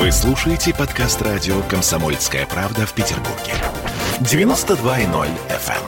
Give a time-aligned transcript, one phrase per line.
[0.00, 3.52] Вы слушаете подкаст радио «Комсомольская правда» в Петербурге.
[4.20, 5.84] 92.0 FM.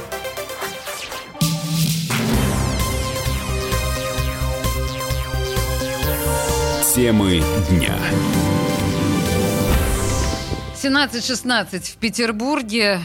[6.94, 7.96] Темы дня.
[10.76, 13.00] 17.16 в Петербурге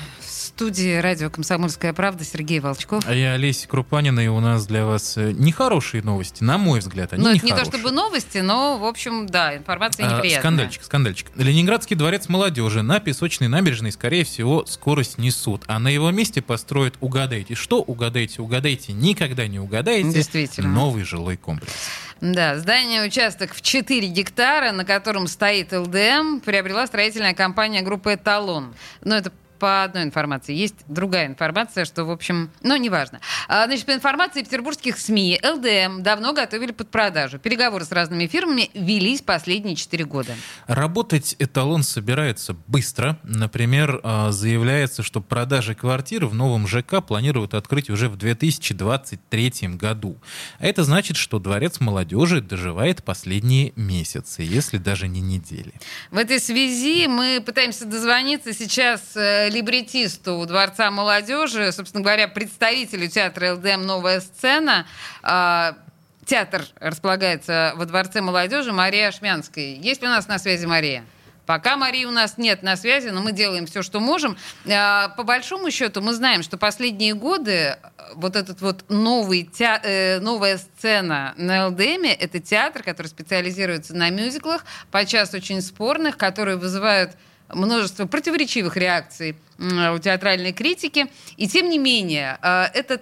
[0.57, 3.03] студии радио «Комсомольская правда» Сергей Волчков.
[3.05, 7.13] А я Олеся Крупанина, и у нас для вас э, нехорошие новости, на мой взгляд.
[7.13, 10.41] Они ну, не это не то чтобы новости, но, в общем, да, информация а, неприятная.
[10.41, 11.27] Скандальчик, скандальчик.
[11.35, 15.61] Ленинградский дворец молодежи на песочной набережной, скорее всего, скоро снесут.
[15.67, 20.09] А на его месте построят, угадайте, что угадайте, угадайте, никогда не угадаете.
[20.09, 20.69] Действительно.
[20.69, 21.71] Новый жилой комплекс.
[22.19, 28.73] Да, здание участок в 4 гектара, на котором стоит ЛДМ, приобрела строительная компания группы «Эталон».
[29.03, 30.53] Но это по одной информации.
[30.55, 33.19] Есть другая информация, что, в общем, ну, неважно.
[33.47, 37.39] А, значит, по информации петербургских СМИ, ЛДМ давно готовили под продажу.
[37.39, 40.35] Переговоры с разными фирмами велись последние 4 года.
[40.67, 43.19] Работать эталон собирается быстро.
[43.23, 50.17] Например, а, заявляется, что продажи квартир в новом ЖК планируют открыть уже в 2023 году.
[50.59, 55.73] А это значит, что Дворец молодежи доживает последние месяцы, если даже не недели.
[56.11, 63.53] В этой связи мы пытаемся дозвониться сейчас э, либретисту Дворца молодежи, собственно говоря, представителю театра
[63.53, 64.85] ЛДМ «Новая сцена».
[65.23, 65.77] А,
[66.25, 69.73] театр располагается во Дворце молодежи Мария Ашмянской.
[69.75, 71.03] Есть ли у нас на связи Мария?
[71.47, 74.37] Пока Марии у нас нет на связи, но мы делаем все, что можем.
[74.69, 77.77] А, по большому счету мы знаем, что последние годы
[78.15, 79.79] вот этот вот новый те...
[79.81, 86.57] Э, новая сцена на ЛДМе— это театр, который специализируется на мюзиклах, подчас очень спорных, которые
[86.57, 87.11] вызывают
[87.49, 91.07] множество противоречивых реакций у театральной критики.
[91.37, 93.01] И тем не менее, э, этот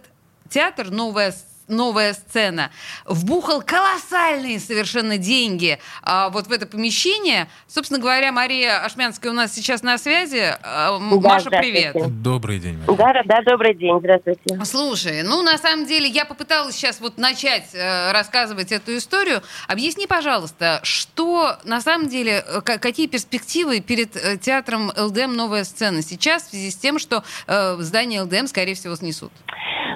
[0.49, 1.33] театр «Новая
[1.67, 2.71] новая сцена,
[3.05, 7.47] вбухал колоссальные совершенно деньги а, вот в это помещение.
[7.67, 10.55] Собственно говоря, Мария Ашмянская у нас сейчас на связи.
[10.63, 11.95] А, да, Маша, привет.
[12.21, 12.97] Добрый день, Мария.
[12.97, 14.59] Да, да, добрый день, здравствуйте.
[14.63, 19.41] Слушай, ну, на самом деле, я попыталась сейчас вот начать э, рассказывать эту историю.
[19.67, 26.01] Объясни, пожалуйста, что на самом деле, э, какие перспективы перед э, театром ЛДМ «Новая сцена»
[26.01, 29.31] сейчас в связи с тем, что э, здание ЛДМ, скорее всего, снесут?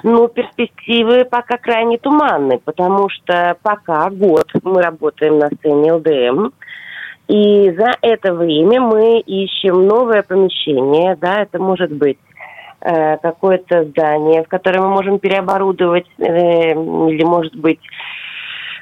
[0.02, 6.50] Ну, перспективы пока крайне туманны, потому что пока год мы работаем на сцене ЛДМ,
[7.28, 12.18] и за это время мы ищем новое помещение, да, это может быть
[12.80, 17.80] э, какое-то здание, в которое мы можем переоборудовать, э, или может быть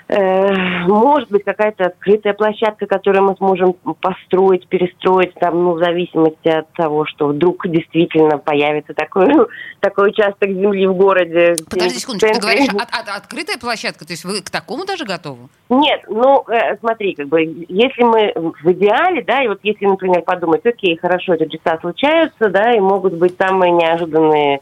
[0.08, 6.72] может быть, какая-то открытая площадка, которую мы сможем построить, перестроить, там, ну, в зависимости от
[6.72, 9.28] того, что вдруг действительно появится такой,
[9.80, 11.56] такой участок земли в городе.
[11.68, 15.48] Подожди секундочку, ты говоришь, от, от, открытая площадка, то есть вы к такому даже готовы?
[15.68, 20.22] Нет, ну, э, смотри, как бы, если мы в идеале, да, и вот если, например,
[20.22, 24.60] подумать, окей, хорошо, эти чудеса случаются, да, и могут быть самые неожиданные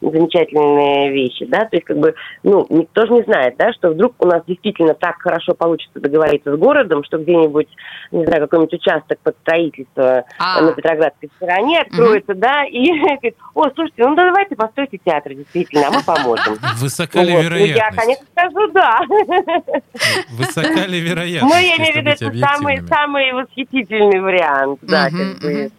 [0.00, 4.14] замечательные вещи, да, то есть как бы, ну, никто же не знает, да, что вдруг
[4.18, 7.68] у нас действительно так хорошо получится договориться с городом, что где-нибудь,
[8.12, 10.60] не знаю, какой-нибудь участок под строительство а.
[10.60, 12.40] на Петроградской стороне откроется, угу.
[12.40, 16.56] да, и говорит, о, слушайте, ну давайте постройте театр, действительно, а мы поможем.
[16.76, 17.76] Высока ли вероятность?
[17.76, 19.00] Я, конечно, скажу да.
[20.30, 21.54] Высока ли вероятность?
[21.54, 25.70] Ну, я имею в виду, это самый, самый восхитительный вариант, да, как бы,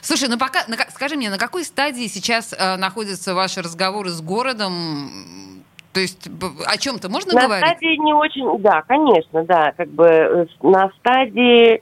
[0.00, 0.60] Слушай, ну пока,
[0.94, 5.62] скажи мне, на какой стадии сейчас э, находятся ваши разговоры с городом?
[5.92, 6.28] То есть
[6.66, 7.64] о чем-то можно на говорить?
[7.64, 11.80] На стадии не очень, да, конечно, да, как бы э, на стадии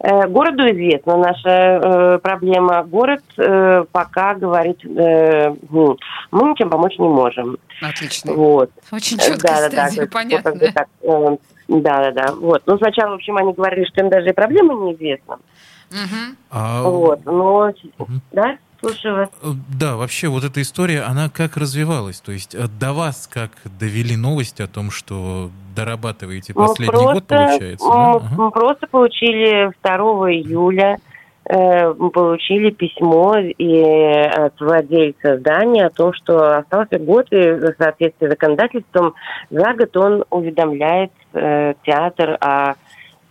[0.00, 2.82] э, городу известна наша э, проблема.
[2.82, 7.56] Город э, пока говорит, э, мы ничем помочь не можем.
[7.80, 8.32] Отлично.
[8.32, 8.70] Вот.
[8.90, 10.50] Очень четкая да, стадия, да, понятно.
[10.50, 11.36] Вот, так, э,
[11.68, 12.34] да, да, да.
[12.34, 12.62] Вот.
[12.66, 15.38] Ну, сначала, в общем, они говорили, что им даже и проблема неизвестна.
[15.92, 16.36] Угу.
[16.50, 16.82] А...
[16.82, 17.72] Вот, но...
[17.98, 18.12] Угу.
[18.32, 18.58] Да?
[18.82, 19.28] Слушаю вас.
[19.42, 19.46] Э,
[19.78, 22.20] да, вообще вот эта история, она как развивалась?
[22.20, 27.26] То есть э, до вас как довели новость о том, что дорабатываете последний просто, год,
[27.28, 27.86] получается?
[27.86, 28.28] Мы, да?
[28.36, 29.96] мы просто получили 2
[30.32, 30.98] июля
[31.48, 38.26] э, получили письмо и от владельца здания о том, что остался год, и в соответствии
[38.26, 39.14] с законодательством
[39.50, 42.74] за год он уведомляет э, театр о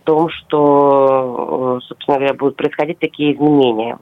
[0.02, 3.98] том, что, э, собственно говоря, будут происходить такие изменения.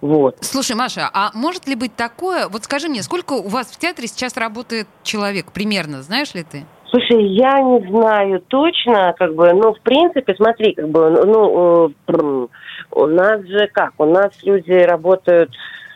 [0.00, 0.36] Вот.
[0.42, 2.48] Слушай, Маша, а может ли быть такое?
[2.48, 6.64] Вот скажи мне, сколько у вас в театре сейчас работает человек примерно, знаешь ли ты?
[6.90, 12.46] Слушай, я не знаю точно, как бы, ну, в принципе, смотри, как бы, ну, э,
[12.92, 15.50] у нас же как, у нас люди работают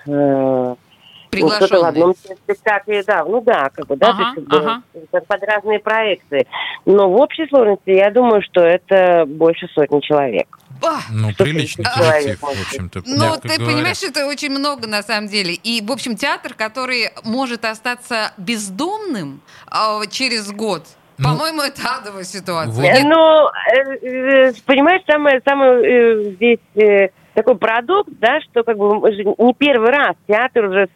[0.07, 0.75] э,
[1.35, 4.63] Ну, кто-то в одном спектакле, да, ну да, как бы, да, ага, то есть, как
[4.63, 4.83] ага.
[4.95, 6.47] бы, под разные проекты.
[6.85, 10.59] Но в общей сложности я думаю, что это больше сотни человек.
[11.11, 13.03] Ну, приличный коллектив, в общем-то.
[13.07, 13.77] Ну, ты говоря.
[13.77, 15.55] понимаешь, это очень много на самом деле.
[15.55, 20.83] И, в общем, театр, который может остаться бездомным а, через год,
[21.19, 22.73] ну, По-моему, это адовая ситуация.
[22.73, 23.03] Вот.
[23.05, 29.13] Ну, э, э, понимаешь, самое, самое э, здесь такой парадокс, да, что как бы мы
[29.13, 30.89] же не первый раз театр уже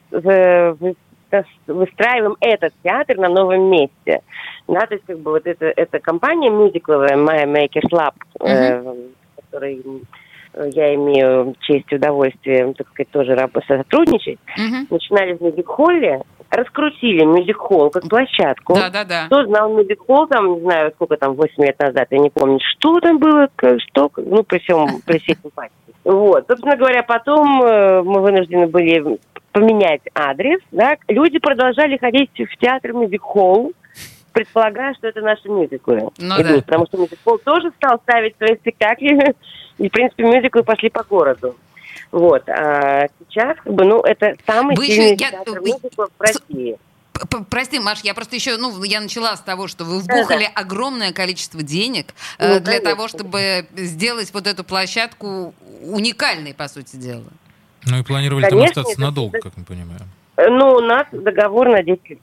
[1.67, 4.23] выстраиваем этот театр на новом месте.
[4.69, 8.47] Да, то есть как бы вот эта, эта компания мюзикловая My Makers Lab, uh-huh.
[8.49, 8.95] э,
[9.37, 9.83] которой
[10.55, 13.37] я имею честь и удовольствие, так сказать, тоже
[13.67, 14.87] сотрудничать, uh-huh.
[14.91, 18.75] начинали в мюзик-холле, раскрутили мюзик-холл как площадку.
[18.75, 19.27] Да, да, да.
[19.27, 23.01] Кто знал мюзик-холл, там, не знаю, сколько там, 8 лет назад, я не помню, что
[23.01, 23.49] там было,
[23.89, 25.73] что, ну, при всем, при всей симпатии.
[26.05, 29.19] Вот, собственно говоря, потом э, мы вынуждены были
[29.51, 33.73] поменять адрес, да, люди продолжали ходить в театр мюзик-холл,
[34.33, 36.11] предполагая, что это наши мюзиклы.
[36.19, 36.61] Ну, да.
[36.65, 39.35] Потому что мюзик-холл тоже стал ставить свои спектакли,
[39.79, 41.57] и, в принципе, мюзиклы пошли по городу.
[42.17, 42.49] Вот.
[42.49, 45.61] А сейчас, как бы, ну, это самый Вы сильный еще, театр я...
[45.61, 46.79] мюзиклов в России.
[47.51, 50.61] Прости, Маш, я просто еще, ну, я начала с того, что вы вбухали да, да.
[50.63, 52.91] огромное количество денег э, ну, для конечно.
[52.91, 55.53] того, чтобы сделать вот эту площадку
[55.83, 57.25] уникальной, по сути дела.
[57.85, 60.09] Ну и планировали конечно, там остаться надолго, как мы понимаем.
[60.39, 62.19] Э, ну, у нас договор на 10 лет.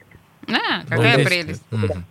[0.48, 1.62] А, какая ну, прелесть.
[1.70, 2.02] Угу.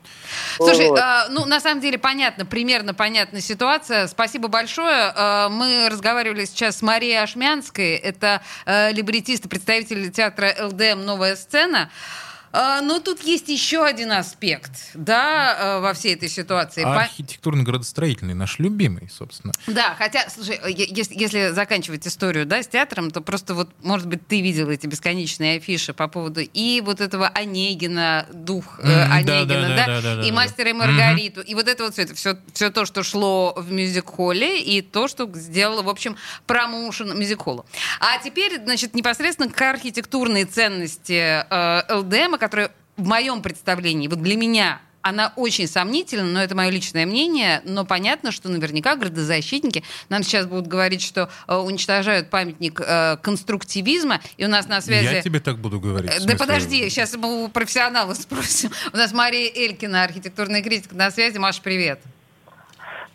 [0.57, 0.99] Слушай, вот.
[0.99, 4.07] э, ну, на самом деле, понятно, примерно понятна ситуация.
[4.07, 5.13] Спасибо большое.
[5.15, 7.95] Э, мы разговаривали сейчас с Марией Ашмянской.
[7.95, 11.89] Это э, либретист и представитель театра ЛДМ «Новая сцена».
[11.89, 16.83] А, но тут есть еще один аспект, да, э, во всей этой ситуации.
[16.83, 19.53] Архитектурно-градостроительный, наш любимый, собственно.
[19.65, 24.27] Да, хотя, слушай, если, если заканчивать историю, да, с театром, то просто вот, может быть,
[24.27, 29.45] ты видел эти бесконечные афиши по поводу и вот этого Онегина, дух mm, Онегина, да,
[29.45, 31.45] да, да, да, да, и мастера и Маргариту, mm-hmm.
[31.45, 35.27] и вот это вот все, все, все то, что шло в мюзик-холле, и то, что
[35.33, 37.65] сделало, в общем, промоушен мюзик-холла.
[37.99, 44.35] А теперь, значит, непосредственно к архитектурной ценности э, ЛДМ, которая в моем представлении, вот для
[44.35, 50.23] меня она очень сомнительна, но это мое личное мнение, но понятно, что наверняка градозащитники нам
[50.23, 55.15] сейчас будут говорить, что э, уничтожают памятник э, конструктивизма, и у нас на связи...
[55.15, 56.11] Я тебе так буду говорить.
[56.11, 58.71] Э, да подожди, сейчас мы у профессионала спросим.
[58.93, 61.37] У нас Мария Элькина, архитектурная критика, на связи.
[61.37, 62.01] Маша, привет.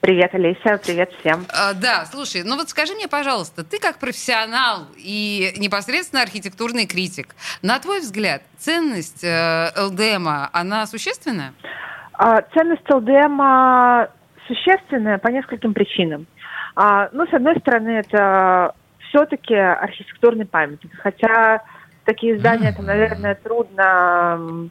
[0.01, 1.45] Привет, Олеся, привет всем.
[1.49, 7.35] А, да, слушай, ну вот скажи мне, пожалуйста, ты как профессионал и непосредственно архитектурный критик,
[7.63, 11.53] на твой взгляд, ценность э, ЛДМа, она существенная?
[12.13, 14.09] А, ценность ЛДМа
[14.47, 16.27] существенная по нескольким причинам.
[16.77, 18.75] А, ну, с одной стороны, это
[19.09, 21.65] все-таки архитектурный памятник, хотя
[22.05, 24.71] такие здания, это, наверное, трудно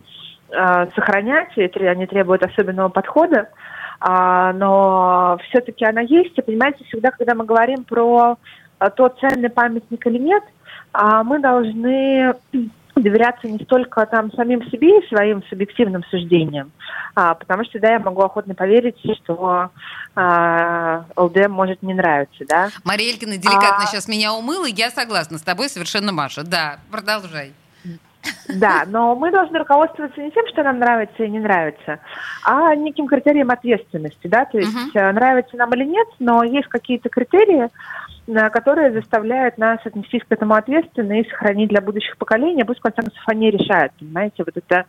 [0.50, 3.50] э, сохранять, и они требуют особенного подхода
[4.00, 6.38] а, но все-таки она есть.
[6.38, 8.38] И понимаете, всегда, когда мы говорим про
[8.80, 10.44] а, то, ценный памятник или нет,
[10.94, 12.34] а, мы должны
[12.96, 16.72] доверяться не столько там самим себе и своим субъективным суждениям,
[17.16, 19.72] а, потому что да, я могу охотно поверить, что
[20.16, 22.70] а, ЛДМ может не нравиться, да.
[22.84, 23.88] Мария Элькина деликатно а...
[23.88, 26.44] сейчас меня умыла, я согласна с тобой совершенно, Маша.
[26.44, 27.54] Да, продолжай.
[28.48, 32.00] Да, но мы должны руководствоваться не тем, что нам нравится и не нравится,
[32.44, 35.12] а неким критерием ответственности, да, то есть uh-huh.
[35.12, 37.68] нравится нам или нет, но есть какие-то критерии,
[38.28, 42.80] э, которые заставляют нас отнестись к этому ответственно и сохранить для будущих поколений, а пусть
[42.80, 44.86] в конце концов они решают, понимаете, вот это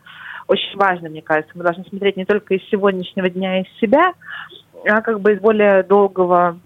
[0.47, 4.13] очень важно, мне кажется, мы должны смотреть не только из сегодняшнего дня, из себя,
[4.87, 6.57] а как бы из более долгого,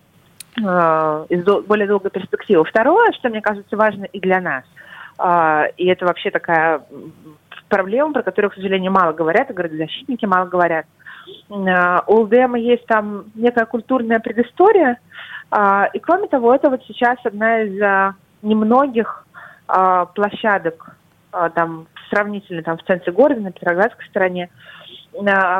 [0.57, 2.63] э, из более долгой перспективы.
[2.65, 6.81] Второе, что мне кажется важно и для нас– а, и это вообще такая
[7.69, 10.85] проблема, про которую, к сожалению, мало говорят, и городозащитники мало говорят.
[11.49, 14.99] А, у ЛДМ есть там некая культурная предыстория,
[15.49, 19.25] а, и кроме того, это вот сейчас одна из немногих
[20.15, 20.97] площадок
[21.31, 24.49] там сравнительно там в центре города, на Петроградской стороне,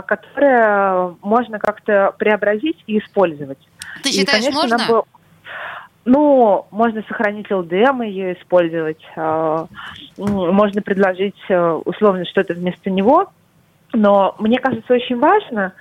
[0.05, 3.60] которые можно как-то преобразить и использовать.
[4.03, 4.77] Ты считаешь, и, конечно, можно?
[4.77, 5.03] Нам
[6.05, 9.01] ну, можно сохранить ЛДМ и ее использовать.
[9.15, 9.67] А,
[10.17, 13.29] можно предложить э, условно что-то вместо него.
[13.93, 15.74] Но мне кажется очень важно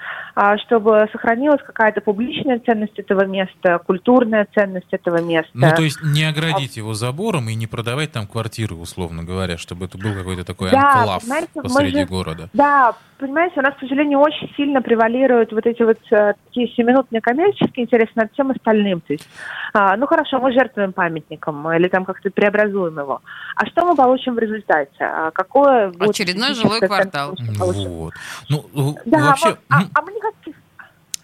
[0.64, 5.50] чтобы сохранилась какая-то публичная ценность этого места, культурная ценность этого места.
[5.54, 9.86] Ну, то есть не оградить его забором и не продавать там квартиры, условно говоря, чтобы
[9.86, 11.22] это был какой-то такой Да, анклав
[11.54, 12.48] посреди же- города.
[12.52, 17.20] Да, понимаете, у нас, к сожалению, очень сильно превалируют вот эти вот э, такие семинутные
[17.20, 19.00] коммерческие интересы над всем остальным.
[19.00, 19.28] То есть,
[19.74, 23.20] а, ну хорошо, мы жертвуем памятником или там как-то преобразуем его.
[23.56, 24.90] А что мы получим в результате?
[25.00, 27.36] А какое будет Очередной жилой квартал.
[27.58, 28.12] Вот.
[28.48, 29.56] Ну, э, Да, вообще...
[29.68, 30.31] а, м, а мы не хотим.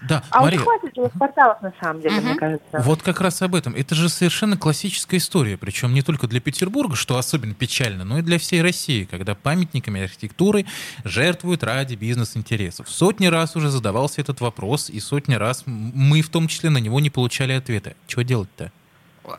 [0.01, 2.25] Да, А Мария, вот хватит жилых кварталов на самом деле, Мгм.
[2.29, 2.83] мне кажется.
[2.85, 3.75] Вот как раз об этом.
[3.75, 8.23] Это же совершенно классическая история, причем не только для Петербурга, что особенно печально, но и
[8.23, 10.67] для всей России, когда памятниками архитектуры
[11.05, 12.89] жертвуют ради бизнес-интересов.
[12.89, 17.01] Сотни раз уже задавался этот вопрос, и сотни раз мы в том числе на него
[17.01, 17.95] не получали ответа.
[18.07, 18.71] Чего делать-то?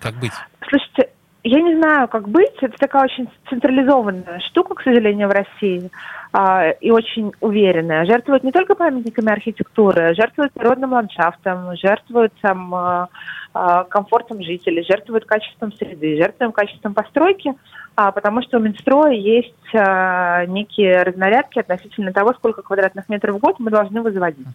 [0.01, 0.33] Как быть?
[0.67, 1.09] Слушайте,
[1.43, 2.51] я не знаю, как быть.
[2.61, 5.89] Это такая очень централизованная штука, к сожалению, в России.
[6.31, 8.05] А, и очень уверенная.
[8.05, 13.09] Жертвуют не только памятниками архитектуры, жертвуют природным ландшафтом, жертвуют там, а,
[13.53, 17.53] а, комфортом жителей, жертвуют качеством среды, жертвуют качеством постройки,
[17.95, 23.39] а, потому что у Минстроя есть а, некие разнарядки относительно того, сколько квадратных метров в
[23.39, 24.47] год мы должны возводить.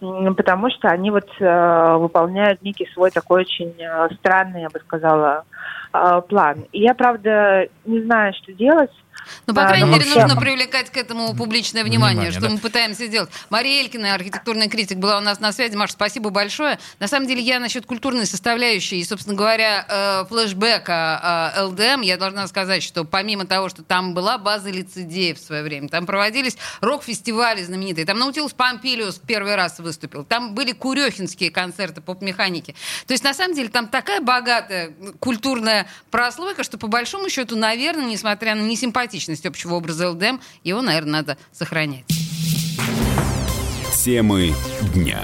[0.00, 5.42] Потому что они вот э, выполняют некий свой такой очень э, странный, я бы сказала,
[5.92, 6.66] э, план.
[6.70, 8.92] И я, правда, не знаю, что делать.
[9.46, 11.98] Ну, по Да, крайней ну, мере, вообще- нужно привлекать к этому публичное внимание,
[12.28, 12.48] Внимание, что да.
[12.50, 13.30] мы пытаемся сделать.
[13.50, 15.74] Мария Элькина, архитектурный критик, была у нас на связи.
[15.76, 16.78] Маша, спасибо большое.
[16.98, 22.16] На самом деле, я насчет культурной составляющей и, собственно говоря, э, флешбека э, ЛДМ, я
[22.16, 26.56] должна сказать, что помимо того, что там была база лицедеев в свое время, там проводились
[26.80, 32.74] рок-фестивали знаменитые, там Наутилус Помпилиус первый раз выступил, там были курехинские концерты поп-механики.
[33.06, 38.04] То есть, на самом деле, там такая богатая культурная прослойка, что, по большому счету, наверное,
[38.06, 38.62] несмотря на
[39.08, 42.04] несимпатичность общего образа ЛДМ, его, наверное, надо сохранять.
[44.04, 44.54] Темы
[44.94, 45.20] дня.